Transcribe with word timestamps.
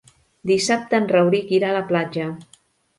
Dissabte 0.51 0.97
en 1.03 1.07
Rauric 1.13 1.55
irà 1.61 1.71
a 1.71 1.79
la 1.79 1.87
platja. 1.95 2.29